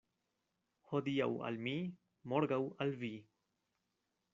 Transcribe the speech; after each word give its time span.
Hodiaŭ 0.93 1.29
al 1.49 1.61
mi, 1.67 1.75
morgaŭ 2.33 2.61
al 2.87 2.99
vi. 3.05 3.15